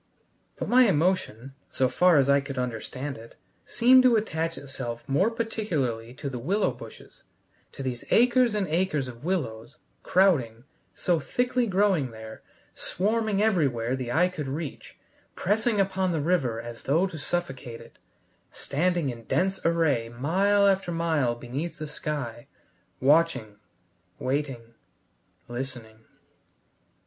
But 0.57 0.67
my 0.67 0.87
emotion, 0.87 1.53
so 1.69 1.87
far 1.87 2.17
as 2.17 2.27
I 2.27 2.41
could 2.41 2.57
understand 2.57 3.19
it, 3.19 3.35
seemed 3.67 4.01
to 4.01 4.15
attach 4.15 4.57
itself 4.57 5.07
more 5.07 5.29
particularly 5.29 6.11
to 6.15 6.27
the 6.27 6.39
willow 6.39 6.71
bushes, 6.71 7.21
to 7.73 7.83
these 7.83 8.03
acres 8.09 8.55
and 8.55 8.67
acres 8.69 9.07
of 9.07 9.23
willows, 9.23 9.77
crowding, 10.01 10.63
so 10.95 11.19
thickly 11.19 11.67
growing 11.67 12.09
there, 12.09 12.41
swarming 12.73 13.43
everywhere 13.43 13.95
the 13.95 14.11
eye 14.11 14.27
could 14.27 14.47
reach, 14.47 14.97
pressing 15.35 15.79
upon 15.79 16.11
the 16.11 16.19
river 16.19 16.59
as 16.59 16.81
though 16.81 17.05
to 17.05 17.19
suffocate 17.19 17.79
it, 17.79 17.99
standing 18.51 19.09
in 19.09 19.25
dense 19.25 19.63
array 19.63 20.09
mile 20.09 20.65
after 20.65 20.91
mile 20.91 21.35
beneath 21.35 21.77
the 21.77 21.85
sky, 21.85 22.47
watching, 22.99 23.57
waiting, 24.17 24.73
listening. 25.47 26.05